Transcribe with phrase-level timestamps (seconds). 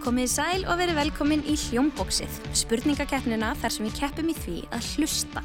[0.00, 4.54] Komið í sæl og verið velkomin í Hljómbóksið, spurningakeppnina þar sem við keppum í því
[4.72, 5.42] að hlusta.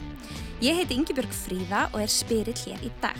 [0.63, 3.19] Ég heiti Yngibjörg Fríða og er spyrill hér í dag.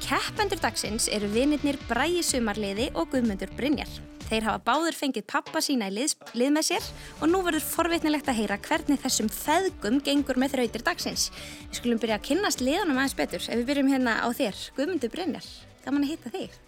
[0.00, 3.92] Keppendur dagsins eru vinirnir Bræi Sumarliði og Guðmundur Brynjar.
[4.30, 8.32] Þeir hafa báður fengið pappa sína í lið, lið með sér og nú verður forvitnilegt
[8.32, 11.28] að heyra hvernig þessum feðgum gengur með þrautir dagsins.
[11.68, 15.12] Við skulum byrja að kynnast liðanum aðeins betur ef við byrjum hérna á þér, Guðmundur
[15.12, 15.54] Brynjar.
[15.84, 16.60] Gaman að hitta þig.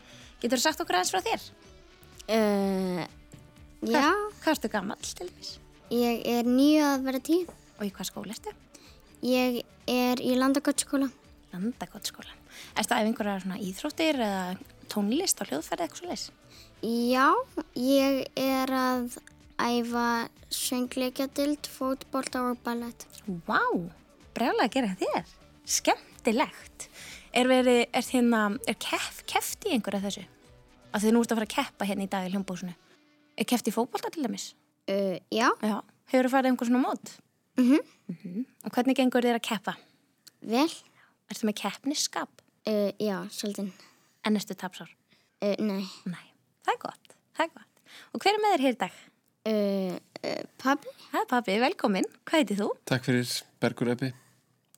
[0.44, 1.52] Getur þú sagt okkur aðeins frá þér?
[2.24, 3.04] Uh,
[3.90, 4.06] já,
[4.42, 5.58] Hvað ertu gammal til dæmis?
[5.94, 7.46] ég er nýju að vera tíu.
[7.78, 8.52] Og í hvað skóla ertu?
[9.24, 9.60] Ég
[9.90, 11.10] er í landakottskóla.
[11.52, 12.32] Landakottskóla.
[12.78, 14.56] Erstu að einhverja svona íþróttir eða
[14.92, 16.24] tónlist og hljóðferði eitthvað svo leis?
[16.84, 17.28] Já,
[17.78, 19.18] ég er að
[19.58, 20.06] æfa
[20.52, 23.06] söngleikjadild, fótbolta og ballett.
[23.46, 23.60] Vá,
[24.36, 25.34] brjálega að gera þér.
[25.64, 26.88] Skemmtilegt.
[27.34, 30.24] Er verið, er hérna, er keff, keft í einhverja þessu?
[30.94, 32.74] Að þið nú ert að fara að keppa hérna í dag í hljómbúsinu.
[33.38, 34.52] Er keft í fótbolta til dæmis?
[34.90, 35.80] Uh, já, Já.
[36.12, 37.14] Hefur þú farið einhver svona mót?
[37.56, 39.74] mhm, Og hvernig gengur þér að keppa?
[40.44, 40.68] vel.
[41.32, 42.42] Ertu með keppnisskap?
[42.68, 43.70] Uh, já, svolítið.
[44.24, 44.90] En ertu tapsár?
[45.42, 45.84] Uh, nei.
[46.04, 46.26] Nei.
[46.64, 47.80] Það er gott, það er gott.
[48.12, 48.98] Og hver er með þér hér í dag?
[49.44, 50.92] Uh, uh, pabbi?
[51.16, 52.06] Er pabbi, velkomin.
[52.28, 52.68] Hvað heitir þú?
[52.88, 54.12] Takk fyrir Bergur Ebbi,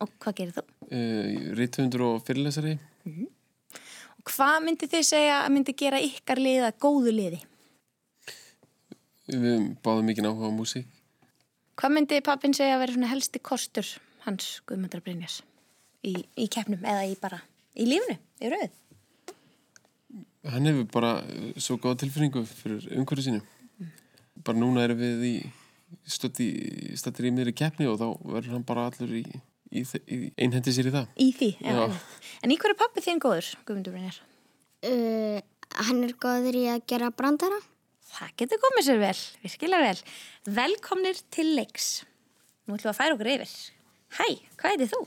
[0.04, 0.64] Og hvað gerir þú?
[0.86, 2.76] uh, rítvundur og fyrirlesari.
[3.06, 7.42] Og hvað myndi þið segja að myndi gera ykkar liða góðu liði?
[9.26, 10.86] Við báðum mikið áhuga á músík.
[11.76, 13.88] Hvað myndi pappin segja að vera svona helsti kostur
[14.24, 15.42] hans Guðmundar Brynjas
[16.06, 17.42] í, í keppnum eða í bara
[17.76, 18.78] í lífnu, í rauð?
[20.46, 23.42] Hann hefur bara uh, svo góða tilfinningu fyrir umhverju sínu.
[24.46, 25.34] Bara núna erum við í
[26.06, 26.48] stötti
[26.94, 29.24] í miðri keppni og þá verður hann bara allur í,
[29.74, 31.12] í, í einhendi sér í það.
[31.18, 31.76] Í því, já.
[31.76, 32.26] Já.
[32.46, 34.20] En í hverju er pappi þín góður, Guðmundur Brynjar?
[34.86, 35.40] Uh,
[35.82, 37.58] hann er góður í að gera brandara.
[38.16, 39.98] Það getur komið sér vel, virkilega vel.
[40.56, 41.88] Velkomnir til leiks.
[42.64, 43.50] Nú ætlum við að færa okkur yfir.
[44.16, 45.00] Hæ, hvað heitir þú?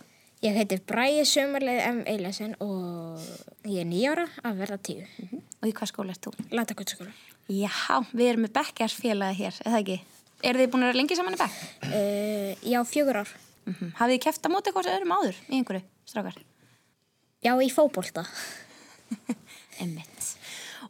[0.45, 2.03] Ég heitir Bræði Sömarleið M.
[2.07, 3.23] Eilasen og
[3.65, 5.07] ég er nýjára að verða tíu.
[5.33, 6.35] Og í hvað skóla ert þú?
[6.53, 7.15] Landakottskóla.
[7.49, 9.97] Já, við erum með bekkjarsfélagi hér, eða ekki?
[10.45, 11.57] Eru þið búin að vera lengi saman í bekk?
[11.89, 13.33] Uh, já, fjögur ár.
[13.65, 13.91] Mm -hmm.
[13.97, 16.37] Hafið þið keft að móta eitthvað öðrum áður í einhverju, strákar?
[17.41, 18.27] Já, í fótbolta.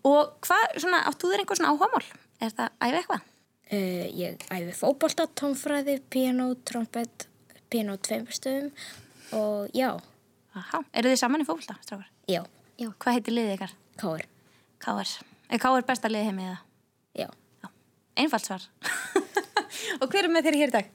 [0.07, 2.05] Og hvað, svona, áttu þér einhver svona áhugamál?
[2.39, 3.25] Er það æfið eitthvað?
[3.69, 7.27] Uh, ég æfi fótbolta, tónfræði, piano, trompet,
[7.69, 8.71] piano tveimur stöðum
[9.37, 9.91] og já,
[10.57, 10.79] Aha.
[10.97, 12.07] Eru þið saman í fólkvölda, strákar?
[12.27, 12.41] já,
[12.79, 12.87] Já.
[12.97, 13.73] Hvað heitir liðið ykkar?
[13.99, 14.23] káir,
[14.81, 15.11] K.R.
[15.51, 15.83] Er K.R.
[15.85, 16.59] besta liðið heimið eða?
[17.19, 17.27] já.
[17.61, 17.69] Já.
[18.23, 18.65] Einfalt svar.
[20.01, 20.89] og hver er með þér hér í dag?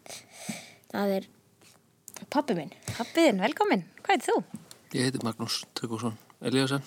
[0.90, 1.28] Það er
[2.34, 2.72] pappi minn.
[2.96, 3.84] Pappiðin, velkomin.
[4.02, 4.62] Hvað heitir þú?
[4.94, 6.82] Ég heiti Magnús Tryggvason Eliasson.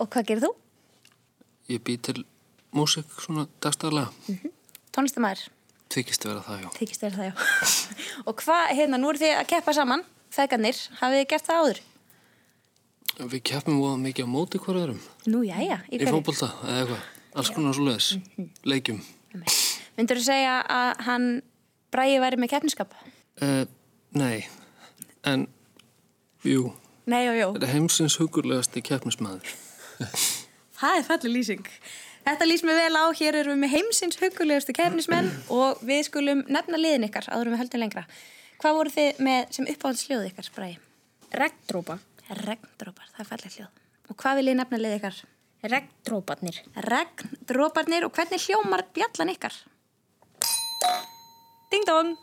[0.00, 0.52] Og hvað gerir þú?
[1.72, 2.22] Ég bý til
[2.76, 4.10] músík svona dagstæðlega.
[4.94, 5.46] Tónlistamæður.
[5.90, 6.68] Tvikist vera það, já.
[6.76, 7.34] Þykist þér það, já.
[8.28, 10.04] og hvað, hérna, nú eru þið að keppa saman,
[10.34, 10.80] feðgarnir.
[11.00, 11.82] Hafið þið gert það áður?
[13.16, 15.02] Við keppum voða mikið á móti hverjaðurum.
[15.32, 15.78] Nú, jæja.
[15.88, 17.04] Í fótbolta eða eitthvað.
[17.36, 18.08] Alls konar svo leiðis.
[18.66, 19.02] Leikjum.
[19.96, 21.28] Myndur þú segja að hann
[21.94, 22.96] bræði væri með keppniskap?
[23.40, 23.64] Uh,
[24.16, 24.46] nei,
[25.28, 25.46] en
[26.44, 26.70] jú,
[27.06, 27.50] Nei og jú.
[27.56, 29.54] þetta er heimsins hugurlegasti keppnismæður.
[30.76, 31.68] Það er falleg lýsing.
[32.26, 36.42] Þetta lýs mér vel á, hér erum við með heimsins hugulegustu keppnismenn og við skulum
[36.50, 38.02] nefna liðin ykkar áður en við höldum lengra.
[38.60, 40.78] Hvað voru þið með sem uppáhaldsljóð ykkar, Bræði?
[41.36, 41.98] Regndrópa.
[42.42, 43.80] Regndrópar, það er falleg hljóð.
[44.10, 45.20] Og hvað vil ég nefna lið ykkar?
[45.76, 46.60] Regndróparnir.
[46.90, 49.56] Regndróparnir og hvernig hljómar bjallan ykkar?
[51.70, 52.16] Ding dong!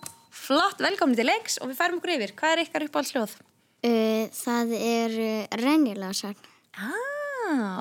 [0.44, 2.36] Flott, velkomin til leiks og við færum okkur yfir.
[2.36, 3.40] Hvað er ykkar uppáhaldsljóð?
[3.84, 6.50] Uh, það er uh, rennilásarn.
[6.76, 7.13] Ah,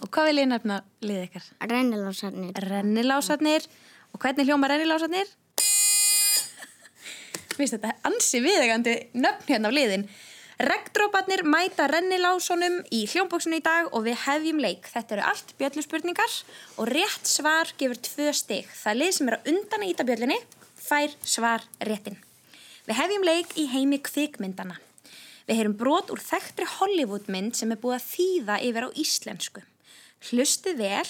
[0.03, 1.47] og hvað vil ég nefna lið ykkar?
[1.71, 2.59] Rennilásarnir.
[2.67, 3.69] Rennilásarnir
[4.13, 5.31] og hvernig hljóma rennilásarnir?
[7.53, 10.07] Mér finnst þetta ansi viðegandi nöfn hérna á liðin.
[10.63, 14.87] Regndróparnir mæta rennilásunum í hljómbóksinu í dag og við hefjum leik.
[14.93, 16.37] Þetta eru allt bjölluspurningar
[16.79, 18.69] og rétt svar gefur tvö stig.
[18.71, 20.39] Það lið sem er að undan að íta bjöllinni
[20.79, 22.21] fær svar réttin.
[22.87, 24.79] Við hefjum leik í heimi kvikmyndana.
[25.49, 29.65] Við heyrum brot úr þekktri Hollywoodmynd sem er búið að þýða yfir á íslensku.
[30.29, 31.09] Hlustið vel,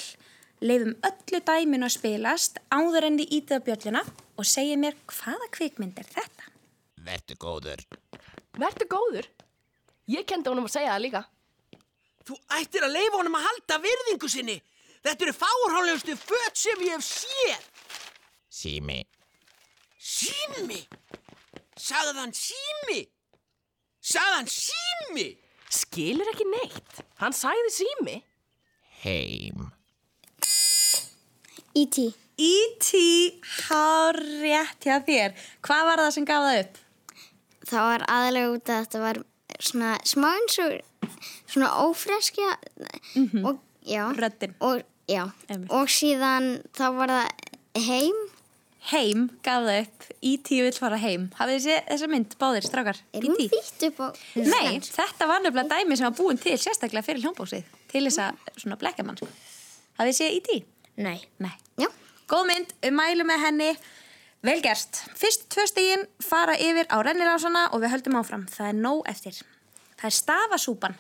[0.65, 4.03] leifum öllu dæminu að spilast áður en þið ítið á bjölluna
[4.41, 6.49] og segið mér hvaða kvikmynd er þetta?
[7.03, 7.85] Vertu góður.
[8.57, 9.29] Vertu góður.
[10.11, 11.23] Ég kendi honum að segja það líka.
[12.23, 14.57] Þú ættir að leifa honum að halda virðingu sinni.
[15.03, 17.69] Þetta eru fárhálegustu fött sem ég hef séð.
[18.53, 19.01] Sími.
[19.99, 20.83] Sími?
[21.79, 23.01] Sagðan sími?
[24.03, 25.33] Sagðan sími?
[25.73, 27.03] Skilur ekki neitt.
[27.19, 28.21] Hann sagði sími.
[29.03, 29.71] Heim.
[31.75, 32.13] E.T.
[32.39, 32.91] E.T.
[33.69, 35.35] Hárétt hjá þér.
[35.65, 36.81] Hvað var það sem gaf það upp?
[37.73, 39.21] Það var aðalega út að þetta var
[39.63, 41.09] svona smá eins og
[41.53, 42.51] svona ófreskja
[43.49, 44.05] og já.
[44.19, 44.55] Röddin.
[44.61, 45.25] Og, já.
[45.49, 45.73] Einmitt.
[45.73, 48.23] Og síðan þá var það heim.
[48.93, 50.09] Heim gaf það upp.
[50.23, 50.63] E.T.
[50.67, 51.29] vill fara heim.
[51.39, 53.03] Hafið þið séð þessa mynd, báðir, strákar?
[53.15, 53.51] Er hún E.T.?
[53.55, 54.09] þýtt upp á
[54.43, 57.79] Nei, þetta var nefnilega dæmi sem var búin til sérstaklega fyrir hljómbóksið.
[57.93, 59.29] Til þess að svona blekja mann, sko.
[60.01, 60.61] Hafið séð E.T.?
[61.05, 61.19] Nei.
[61.43, 61.53] Nei.
[61.81, 61.89] Já.
[62.31, 63.71] Góð mynd, mælu með henni.
[64.43, 65.03] Vel gert.
[65.19, 68.47] Fyrst tvö stegin fara yfir á rennilásana og við höldum áfram.
[68.51, 69.43] Það er nóg eftir.
[70.01, 70.97] Það er stafasúpan.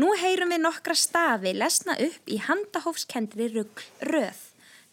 [0.00, 4.40] Nú heyrum við nokkra stafi lesna upp í handahófskendri röð.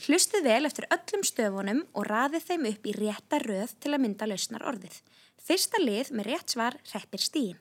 [0.06, 4.28] Hlustið vel eftir öllum stöfunum og raðið þeim upp í rétta röð til að mynda
[4.30, 5.00] lausnar orðið.
[5.44, 7.58] Fyrsta lið með rétt svar hreppir stíin.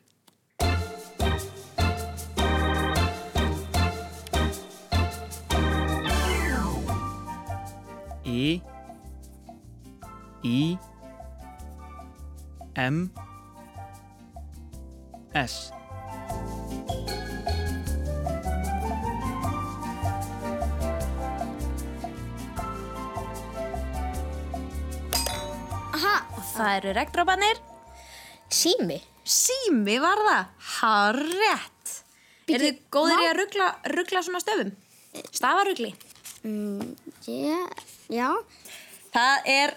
[8.29, 8.61] E
[10.45, 10.79] I
[12.77, 13.09] M
[15.35, 15.73] S
[25.99, 26.15] Aha,
[26.53, 27.59] það eru regndrópanir.
[28.53, 28.99] Sími.
[29.29, 30.53] Sími var það.
[30.79, 31.95] Hárétt.
[32.49, 34.71] Er þið góðir í að ruggla, svona stöfum?
[35.33, 35.93] Stafarugli.
[37.27, 37.59] já,
[38.13, 38.31] já.
[39.15, 39.75] Það er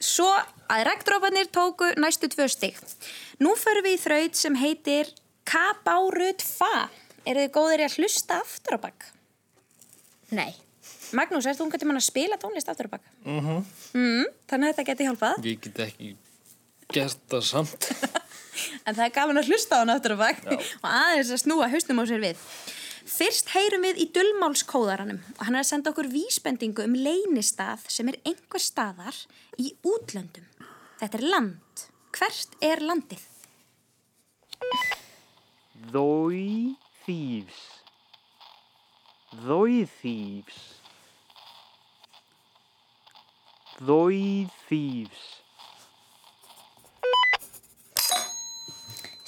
[0.00, 0.30] svo
[0.70, 2.78] að regndrópanir tóku næstu tvö stig.
[3.40, 5.12] Nú förum við í þraut sem heitir
[5.48, 6.88] Kabárut Fa.
[7.26, 9.06] Eru þið góðir að hlusta aftur á bakk?
[10.32, 10.54] Nei.
[11.16, 13.06] Magnús, ert þú einhvern tímann að spila tónlist aftur á bakk?
[13.24, 14.26] Mm -hmm.
[14.48, 15.44] Þannig að þetta geti hjálpað.
[15.44, 16.16] Ég get ekki
[16.92, 17.90] gert það samt.
[18.84, 21.68] En það er gaman að hlusta á hann aftur á bakk og aðeins að snúa
[21.72, 22.36] hausnum á sér við.
[23.10, 28.08] Fyrst heyrum við í dullmálskóðaranum og hann er að senda okkur vísbendingu um leynistað sem
[28.12, 29.16] er einhver staðar
[29.58, 30.46] í útlöndum.
[31.00, 31.84] Þetta er land.
[32.14, 33.26] Hvert er landið?
[35.90, 37.60] Þói thieves
[39.40, 40.58] Þói thieves
[43.80, 45.28] Þói thieves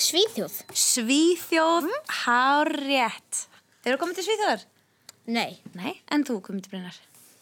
[0.02, 0.58] Svíþjóð.
[0.76, 1.86] Svíþjóð,
[2.20, 3.46] hárétt.
[3.82, 4.60] Þeir eru komið til Svíþjóðar?
[5.34, 5.56] Nei.
[5.74, 6.98] Nei, en þú komið til Brynjar?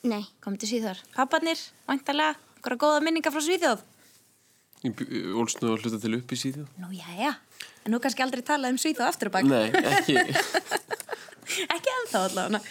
[0.08, 0.22] Nei.
[0.40, 1.00] Komið til Svíþjóðar.
[1.12, 3.82] Papparnir, væntalega, okkur góða minninga frá Svíþjóð?
[4.87, 6.64] Ég ólst nú að hluta til upp í síðu.
[6.81, 7.34] Nú, já, já.
[7.84, 9.50] En nú kannski aldrei talað um Svíþjóð aftur á bakk.
[9.52, 10.16] Nei, ekki.
[11.76, 12.62] Ekki ennþá allavega.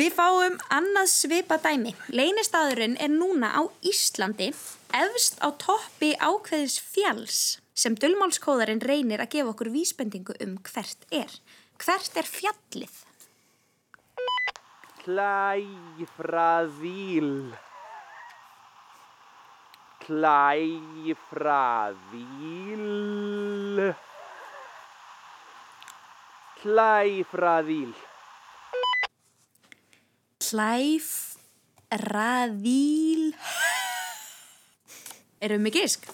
[0.00, 1.92] Við fáum annað svipa dæmi.
[2.08, 4.48] Leynistadurinn er núna á Íslandi
[4.96, 7.42] efst á toppi ákveðis fjalls
[7.76, 11.28] sem dullmálskóðarinn reynir að gefa okkur vísbendingu um hvert er.
[11.82, 12.94] Hvert er fjallið?
[15.04, 15.92] Klæfraðíl
[20.04, 21.24] Klæfraðíl
[26.62, 27.92] Klæfraðíl
[30.44, 31.08] Klæf
[31.90, 33.26] raðíl
[35.44, 36.08] Erum við?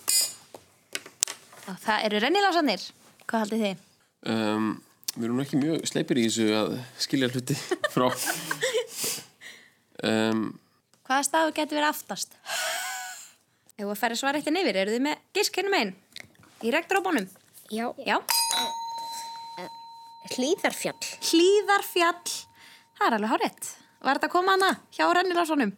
[1.63, 2.83] Já, það eru rennilásannir
[3.31, 3.77] Hvað haldið þið?
[4.31, 4.71] Um,
[5.17, 7.57] við erum nú ekki mjög sleipir í þessu að skilja hluti
[7.95, 8.07] frá.
[10.07, 10.45] Um,
[11.09, 12.37] Hvaða stafu getur verið aftast?
[13.81, 15.93] Ef að færa svar eittin yfir, eru þið með gisk hennum einn?
[16.63, 17.27] Í regndrópunum?
[17.73, 17.89] Já.
[18.07, 18.19] Já.
[20.31, 20.99] Hlýðarfjall.
[21.31, 22.33] Hlíðarfjall
[23.01, 23.69] Það er alveg hárétt
[24.05, 25.73] Var þetta að koma hana hjá rennilásannum?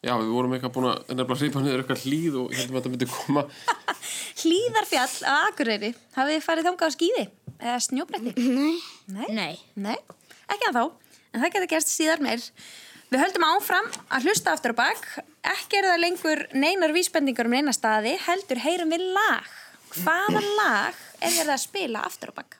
[0.00, 2.92] já, við vorum eitthvað búin að nefnilega hripa niður eitthvað hlýð og heldum að þetta
[2.92, 3.42] myndi koma.
[4.40, 7.24] Hlíðarfjall á Akureyri Hafið þið farið þangað á skíði?
[7.60, 8.32] Eða snjóbretti?
[8.40, 8.76] Nei.
[9.12, 9.26] Nei.
[9.36, 9.54] Nei.
[9.76, 9.96] Nei,
[10.48, 10.84] ekki að þá,
[11.34, 12.44] en það getur gerst síðar meir.
[13.10, 15.02] Við höldum áfram að hlusta aftur á bak.
[15.50, 19.50] Ekki eru það lengur neinar vísbendingar um neina staði, heldur heyrum við lag.
[19.98, 22.56] Hvaða lag er verið að spila aftur á bak?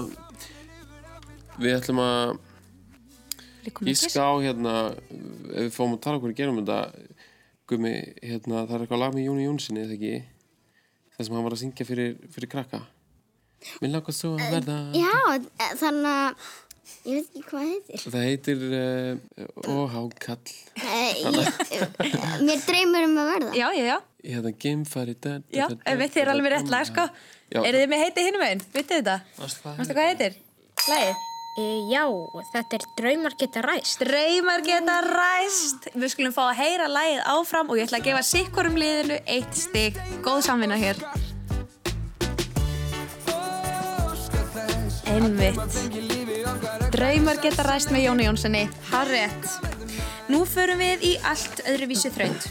[1.60, 2.38] við ætlum að
[3.60, 4.74] Við komum að gíska á hérna,
[5.50, 6.78] ef við fáum að tala okkur að gerum þetta,
[7.68, 7.92] gummi,
[8.24, 10.14] hérna, það er eitthvað lag með Jóni Jónssoni, eða ekki?
[11.16, 12.80] Það sem hann var að syngja fyrir, fyrir krakka.
[13.82, 14.78] Mér langar svo að verða...
[14.96, 15.12] Já,
[15.82, 16.48] þannig að
[17.06, 18.04] ég veit ekki hvað það heitir.
[18.12, 20.54] Það heitir uh, Óhákall.
[20.76, 23.50] Eh, ég- Mér dreymir um að verða.
[23.58, 23.98] Já, já, já.
[24.20, 25.14] Hérna, geimfari...
[25.16, 27.06] Da, da, Já, da, da, ef þið er alveg rétt lag, sko.
[27.50, 27.60] Já.
[27.64, 28.62] Eru þið með heiti hinum einn?
[28.74, 29.16] Vitið þetta?
[29.40, 30.36] Mástu hvað heitir?
[30.90, 31.26] Lagið?
[31.60, 32.04] E, já,
[32.52, 34.04] þetta er Draumar geta ræst.
[34.04, 35.88] Draumar geta ræst.
[35.96, 39.58] Við skulum fá að heyra lagið áfram og ég ætla að gefa sikkurum liðinu eitt
[39.58, 39.98] stygg.
[40.24, 41.02] Góð samvinna hér.
[45.10, 46.09] Einmitt.
[46.90, 48.60] Draumar geta ræst með Jóni Jónssoni.
[48.90, 49.52] Harrið.
[50.26, 52.48] Nú förum við í allt öðruvísi þraut.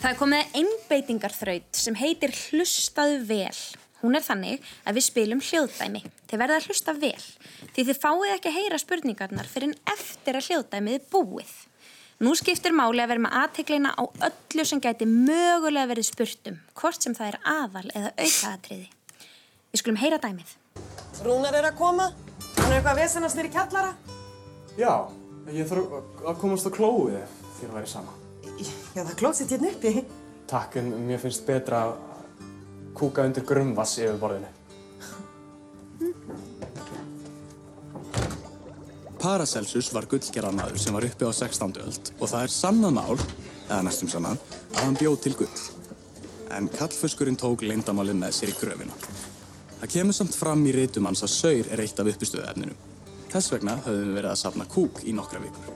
[0.00, 3.60] Það er komið einbeitingarþraut sem heitir Hlustaðu vel.
[4.00, 6.00] Hún er þannig að við spilum hljóðdæmi.
[6.32, 7.28] Þið verða að hlusta vel.
[7.76, 11.54] Því þið fáið ekki að heyra spurningarnar fyrir en eftir að hljóðdæmið er búið.
[12.24, 17.04] Nú skiptir máli að vera með aðteglina á öllu sem gæti mögulega verið spurtum, hvort
[17.04, 18.92] sem það er aðal eða aukaðatriði.
[19.74, 20.60] Við skulum heyra dæmið.
[21.20, 22.14] Rúnar er að koma.
[22.58, 23.94] Hann er eitthvað að vesenast nýri kjallara.
[24.78, 24.92] Já,
[25.54, 25.94] ég þarf
[26.24, 28.16] að komast á klóið ef þér væri sama.
[28.94, 29.94] Já, það klósið hérna uppi.
[30.50, 31.94] Takk, en mér finnst betra að
[32.98, 34.50] kúka undir grunnvass yfir borðinu.
[39.24, 41.78] Paracelsus var gullgerðarmaður sem var uppi á 16.
[41.80, 43.16] öld og það er sannað mál,
[43.70, 44.42] eða næstum sannað,
[44.74, 45.62] að hann bjóð til gull.
[46.52, 48.92] En kallföskurinn tók leindamálið með sér í gröfina.
[49.84, 52.72] Það kemur samt fram í reytum hans að saur er eitt af uppistöðu efninu.
[53.28, 55.66] Þess vegna höfum við verið að safna kúk í nokkra vikur.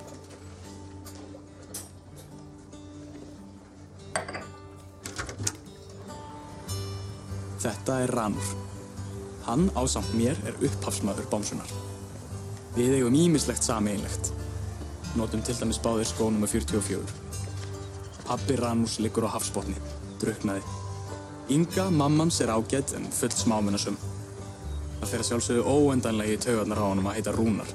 [7.66, 8.56] Þetta er Ranur.
[9.44, 11.76] Hann ásamt mér er upphafsmaður bámsunar.
[12.80, 14.32] Við eigum ímislegt sameinlegt.
[15.20, 16.48] Notum til dæmis báðir skó nr.
[16.48, 17.04] 44.
[18.24, 19.76] Pabbi Ranús liggur á hafsbotni,
[20.24, 20.64] druknaði.
[21.48, 23.94] Inga, mammans, er ágætt en fullt smámunasum.
[25.00, 27.70] Það að sjálfsögðu óendanlega í taugarnar á honum að heita Rúnar,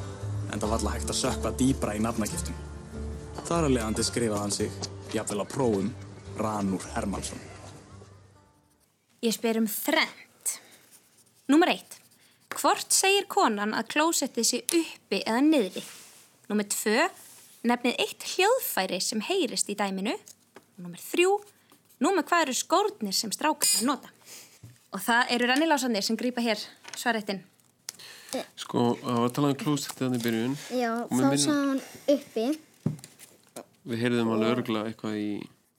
[0.51, 2.59] en það var alltaf hægt að sökva dýbra í nafnagiftum.
[3.47, 4.75] Þar að leiðandi skrifaði hann sig,
[5.15, 5.89] jafnvel á prófum,
[6.37, 7.41] Ranúr Hermansson.
[9.25, 10.53] Ég spyr um þrennt.
[11.49, 11.97] Númer eitt.
[12.53, 15.81] Hvort segir konan að klósettið sé uppi eða niðri?
[16.51, 17.07] Númer tvö.
[17.65, 20.13] Nefnið eitt hljóðfæri sem heyrist í dæminu.
[20.77, 21.39] Númer þrjú.
[22.01, 24.09] Númer hvað eru skórnir sem strákarnir nota?
[24.93, 26.59] Og það eru rannilásarnir sem grýpa hér
[26.97, 27.41] svarettin.
[28.57, 30.53] Sko, það var að tala um klósettið þannig í byrjun.
[30.73, 31.81] Já, þá minnir- sagði hann
[32.15, 32.45] uppi.
[33.85, 35.27] Við heyrðum alveg örgulega eitthvað í,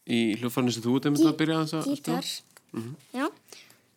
[0.06, 2.30] í hljóðfarnu sem þú ert einmitt að byrja aðeins að Gítar.
[2.74, 2.94] Mhm.
[3.14, 3.26] Já.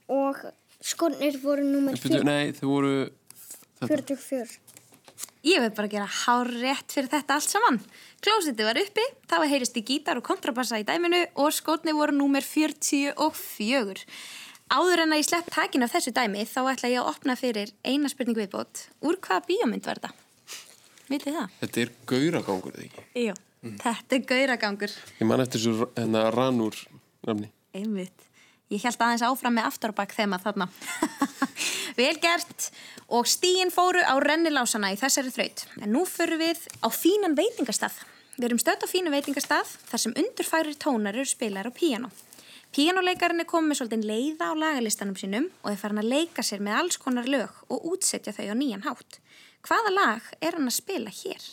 [0.10, 0.36] Og
[0.82, 2.94] skórnir voru nummer Byrju, Nei, þau voru...
[3.82, 3.90] þetta.
[3.94, 4.58] 44.
[5.48, 7.78] Ég vil bara gera hár rétt fyrir þetta allt saman.
[8.26, 12.16] Klósettið var uppi, það var heyrist í gítar og kontrabassa í dæminu og skórnir voru
[12.18, 14.04] númer 44.
[14.68, 17.72] Áður en að ég slepp takin af þessu dæmi þá ætla ég að opna fyrir
[17.88, 18.88] eina spurningu viðbót.
[19.08, 20.12] Úr hvaða bíómynd var þetta?
[21.08, 21.58] Vitið það?
[21.62, 23.06] Þetta er gauragangur, eða ekki?
[23.24, 23.40] Jú,
[23.86, 24.98] þetta er gauragangur.
[25.22, 26.82] Ég man eftir þessu hérna rannúr
[27.24, 27.54] nafni.
[27.78, 28.27] Einmitt.
[28.68, 30.68] Ég held aðeins áfram með aftur og bakk þema þarna.
[32.00, 32.70] Vel gert
[33.08, 35.64] og stíin fóru á rennilásana í þessari þraut.
[35.80, 37.96] En nú förum við á fínan veitingastað.
[38.36, 42.12] Við erum stödd á fínu veitingastað þar sem undurfærir tónar eru spilar á píano.
[42.76, 46.82] Píanoleikarinn er komið svolítið leiða á lagalistanum sínum og er farin að leika sér með
[46.82, 49.22] alls konar lög og útsetja þau á nýjan hátt.
[49.64, 51.48] Hvaða lag er hann að spila hér?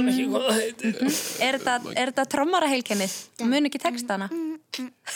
[0.00, 0.92] Man ekki hvað það heitir.
[1.46, 1.58] Er
[2.10, 3.14] þetta, trommaraheilkennið?
[3.50, 4.28] Mun ekki textana?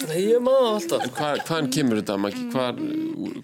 [0.08, 1.04] Nei, ég man það alltaf.
[1.14, 2.42] Hva, hvaðan kemur þetta, Maggi?
[2.52, 2.78] Hvar,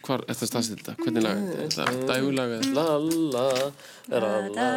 [0.06, 0.94] hvar er þetta staðstil þetta?
[1.00, 1.85] Hvernig lag er þetta?
[1.85, 2.64] Er þetta dægulag eða?
[2.75, 2.87] La
[3.35, 3.47] la,
[4.11, 4.18] la
[4.50, 4.68] la,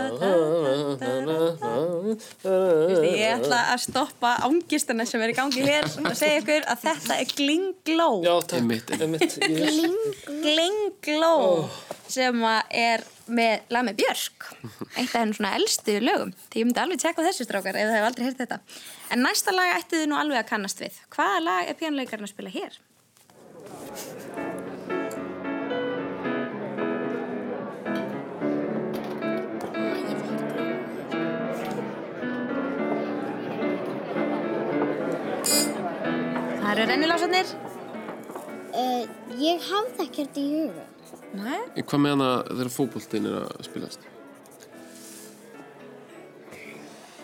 [3.07, 7.13] Ég ætla að stoppa ángistana sem er í gangi hér og segja ykkur að þetta
[7.23, 8.11] er Glingló.
[8.21, 8.59] Já, takk.
[8.61, 9.33] Einmitt, einmitt.
[10.43, 11.35] Glingló
[12.13, 14.47] sem er með lag með Björk.
[14.97, 16.33] Eitt af henni svona elstu lögum.
[16.49, 18.59] Því ég myndi alveg tjekka þessu strákar ef það hef aldrei heyrt þetta.
[19.13, 20.99] En næsta lag ættu þið nú alveg að kannast við.
[21.13, 22.79] Hvaða lag er píanleikarinn að spila hér?
[36.63, 37.53] Það eru rennilásarnir.
[38.73, 39.03] Uh,
[39.37, 40.87] ég hafði ekkert í huga.
[41.33, 41.61] Nei.
[41.73, 44.09] En Hvað með hana þegar fótboltinn er að spilast?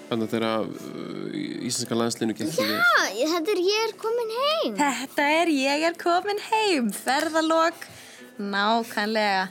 [0.10, 1.40] Þannig að þegar uh,
[1.70, 2.34] íslenska landslinu.
[2.34, 4.78] Já, þetta er ég er komin heim.
[4.80, 7.86] Þetta er Ég er komin heim, ferðalok
[8.40, 9.50] Nákvæmlega.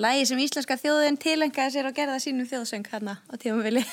[0.00, 3.84] Lægi sem íslenska þjóðin tilengaði sér og gerða sínum þjóðsöng hérna á tímafili.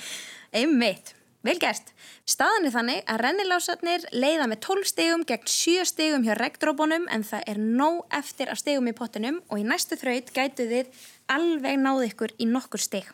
[0.58, 1.15] Einmitt.
[1.46, 1.92] Vel gert.
[2.26, 7.22] Staðan er þannig að rennilásarnir leiða með 12 stegum gegn 7 stegum hjá regndrópunum en
[7.28, 11.76] það er nóg eftir af stegum í pottinum og í næstu þraut gætu þið alveg
[11.78, 13.06] náð ykkur í nokkur steg.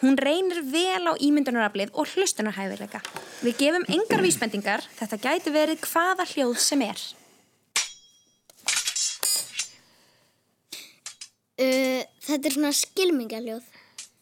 [0.00, 3.02] Hún reynir vel á ímyndunaraflið og hlustunarhæfileika.
[3.44, 7.02] Við gefum engar vísbendingar, þetta gæti verið hvaða hljóð sem er.
[11.60, 13.68] Uh, þetta er svona skilmingaljóð.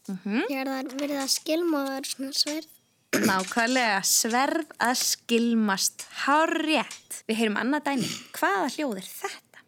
[0.09, 2.75] Mm Þegar það er verið að skilma og það er svona sverð.
[3.17, 6.05] Nákvæmlega, sverð að skilmast.
[6.27, 7.23] Hár rétt.
[7.29, 8.09] Við heyrum annað dæmi.
[8.37, 9.63] Hvaða hljóð er þetta?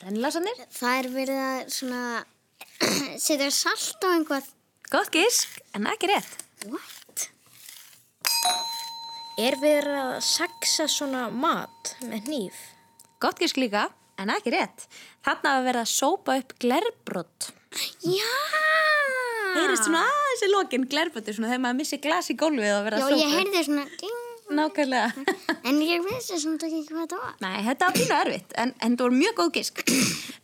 [0.00, 0.64] Rennlásanir?
[0.72, 2.02] Það er verið að svona
[3.26, 4.48] setja salt á einhvað.
[4.90, 6.40] Gott gisk, en ekki rétt.
[6.72, 7.28] What?
[9.40, 12.64] Er verið að saksa svona mat með hníf?
[13.20, 13.90] Gott gisk líka,
[14.22, 14.86] en ekki rétt.
[15.26, 17.50] Þarna var verið að sópa upp glerbrott.
[18.04, 18.32] Já!
[19.50, 23.00] Heyrist svona aðeins í lokin glerbrotti, svona þegar maður missi glas í gólfið og verið
[23.00, 23.38] Já, að sópa ég upp.
[23.40, 24.18] heyrði svona ding.
[24.50, 25.10] Nákvæmlega.
[25.70, 27.34] En ég vissi samt ekki hvað það var.
[27.44, 29.82] Nei, þetta var pínu erfitt, en, en þetta voru mjög góð gisk.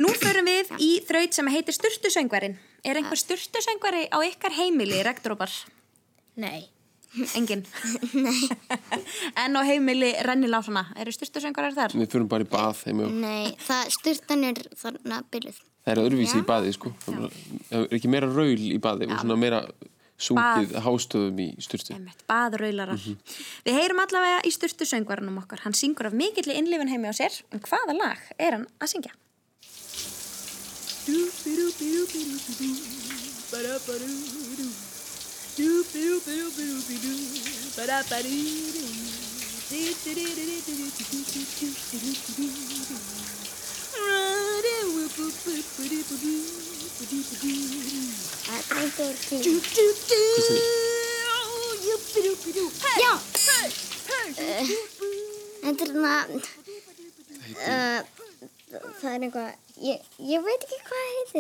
[0.03, 2.55] Nú förum við í þraut sem heitir Sturtusöngvarin.
[2.87, 5.51] Er einhver Sturtusöngvari á ykkar heimili, regndrópar?
[6.39, 6.69] Nei.
[7.39, 7.65] Engin?
[8.27, 8.49] Nei.
[9.43, 11.97] en á heimili rennilásana, eru Sturtusöngvarar þar?
[11.97, 12.83] Við fyrir bara í bað
[13.15, 15.61] Nei, það styrtan er þarna byrjuð.
[15.87, 16.43] það er öðruvísi Já.
[16.43, 16.93] í baði sko.
[17.05, 17.29] Það
[17.81, 19.63] er ekki meira raul í baði og svona meira
[20.17, 21.97] sungið hástöðum í styrstu.
[22.31, 23.03] Baðraularar.
[23.67, 25.63] Við heyrum allavega í Sturtusöngvaranum okkar.
[25.67, 27.37] Hann syngur af mikilli innlifin heimi á sér.
[27.53, 29.13] En hvaða lag er hann að syngja?
[35.57, 37.17] Do do do do do do
[48.49, 48.83] I
[49.43, 50.23] Do do do.
[51.33, 52.71] Oh, you doo doo doo.
[52.83, 53.13] Hey, ja.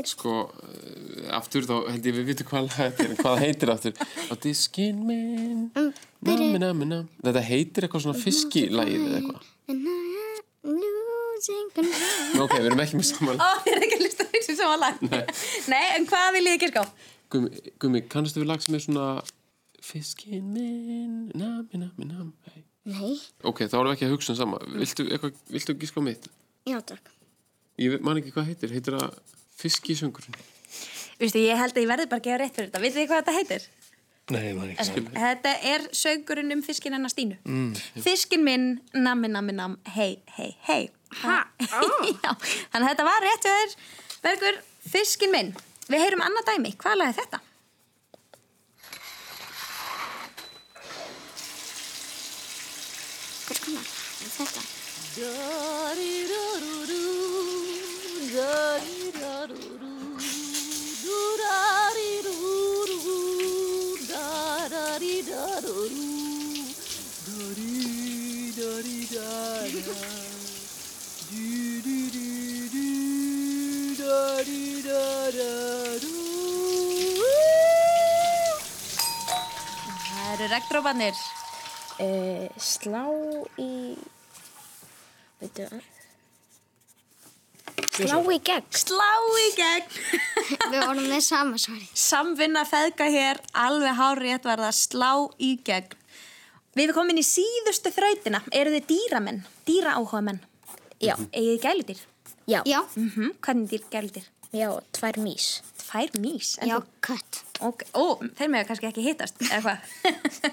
[0.05, 0.51] Sko,
[1.39, 3.95] aftur þá held ég við vitum hvað þetta er, hvað heitir aftur.
[4.31, 6.47] Á diskinn minn, byrju.
[6.47, 7.21] nammi, nammi, nammi.
[7.25, 9.53] Þetta heitir eitthvað svona fiskilægið eða eitthvað.
[12.41, 13.41] Ok, við erum ekki með saman.
[13.41, 15.03] Ó, þið er ekki að lista þessu saman lag.
[15.73, 15.85] Nei.
[15.97, 16.83] En hvað vil ég ekki ská?
[17.83, 19.09] Gumi, kannastu við lag sem er svona
[19.87, 22.65] Fiskinn minn, nammi, nammi, nammi.
[22.87, 23.12] Nei.
[23.47, 24.59] Ok, þá erum við ekki að hugsa um sama.
[24.73, 26.29] Viltu, eitthvað, viltu gíska á mitt?
[26.67, 27.12] Já, takk.
[27.83, 28.73] Ég man ekki hvað heitir.
[28.75, 29.19] Heitir það
[29.61, 30.39] fiskisöngurinn?
[31.20, 32.83] Vistu, ég held að ég verði bara að gefa rétt fyrir þetta.
[32.83, 33.66] Vitið þið hvað þetta heitir?
[34.35, 35.02] Nei, man ekki.
[35.14, 37.38] Þetta er söngurinn um fiskinn hennar Stínu.
[37.46, 37.72] Mm.
[38.02, 40.83] Fiskinn minn, nammi, nammi, nam, hei, hei, hei.
[41.22, 41.38] Ha?
[42.24, 42.33] Já,
[42.72, 43.76] þannig að þetta var rétt þér.
[44.26, 44.59] Bergur,
[44.90, 45.52] fiskinn minn.
[45.87, 46.74] Við heyrum annað dæmi.
[46.83, 47.42] Hvað er þetta?
[53.46, 53.92] Hvers konar?
[54.26, 54.66] Er Þetta.
[80.26, 81.16] Það eru regndrópanir.
[81.96, 83.05] Uh, slá
[83.62, 83.70] í...
[85.40, 85.96] Veitu það?
[87.97, 88.67] Slá í gegn.
[88.77, 89.11] Slá
[89.41, 89.87] í gegn.
[90.73, 91.87] Við vorum með sama svari.
[91.97, 95.11] Samvinna feðga hér, alveg hári rétt var það slá
[95.43, 95.97] í gegn.
[96.77, 98.43] Við erum komin í síðustu þrautina.
[98.53, 99.43] Eru þið dýramenn?
[99.69, 100.43] Dýraáhugamenn?
[101.01, 101.15] Já.
[101.33, 102.03] Egið þið gæludýr?
[102.47, 102.61] Já.
[102.69, 102.81] Já.
[102.97, 104.27] Mm Hvernig dýr gæludýr?
[104.57, 105.47] Já, tvær mís.
[105.83, 106.53] Tvær mís?
[106.62, 107.41] En Já, þú- kött.
[107.65, 108.05] Ok, ó,
[108.39, 109.79] þeir með kannski ekki hittast, eða hvað?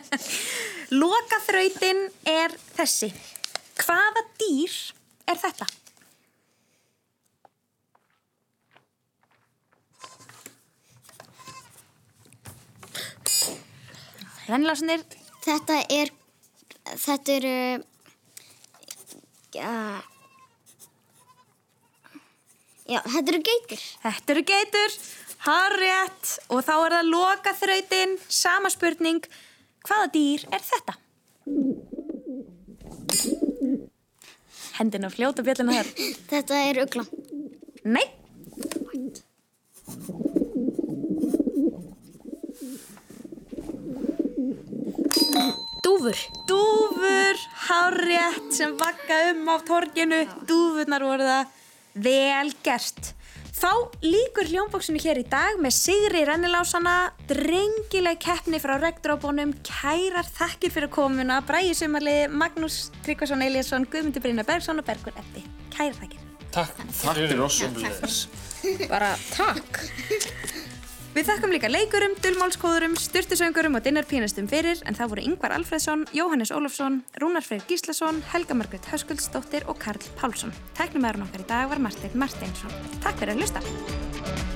[1.01, 3.11] Loka þrautin er þessi.
[3.83, 4.75] Hvaða dýr
[5.27, 5.67] er þetta?
[14.53, 15.01] Rennlásanir,
[15.43, 16.11] Þetta er,
[17.01, 17.53] þetta eru,
[19.55, 19.71] já,
[22.87, 23.81] já, þetta eru geitir.
[24.05, 24.95] þetta eru geitur,
[25.47, 29.25] harrétt og þá er það loka þrautin, sama spurning.
[29.83, 30.95] Hvaða dýr er þetta?
[34.77, 35.89] Hendina fljóta bjöllina þar.
[36.31, 37.03] Þetta er ugla.
[37.83, 38.05] Nei.
[46.03, 46.17] Dúfur.
[46.47, 47.35] Dúfur,
[47.67, 50.27] hárétt sem vakka um á torginu.
[50.43, 51.53] Dúfurnar voru það
[51.95, 53.13] vel gert.
[53.55, 60.75] Þá líkur hljómbóksinu hér í dag með Sigri Rennilásana, drengileg keppni frá regndrópunum, kærar þakkir
[60.75, 65.45] fyrir komuna, Bræði Sumarli, Magnús Tryggvason Eliasson, Guðmundur Brynjar Bergson og Bergur Eppi.
[65.71, 66.19] Kærar þakkir.
[66.51, 68.25] Takk, takk fyrir oss umleðis.
[68.91, 69.79] Bara takk.
[71.13, 76.49] Við þakkum líka leikurum, dullmálskóðurum, styrtusöngurum og dinnerpínastum fyrir en það voru Yngvar Alfredsson, Jóhannes
[76.49, 80.55] Ólafsson, Rúnar Freyr Gíslason, Helga Margret Höskuldsdóttir og Karl Pálsson.
[80.79, 82.73] Tæknumæðurinn okkar í dag var Martin Martinsson.
[83.05, 84.52] Takk fyrir að hlusta.